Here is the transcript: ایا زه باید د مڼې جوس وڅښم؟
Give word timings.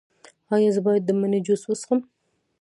ایا 0.55 0.69
زه 0.75 0.81
باید 0.85 1.03
د 1.05 1.09
مڼې 1.19 1.39
جوس 1.45 1.61
وڅښم؟ 1.65 1.99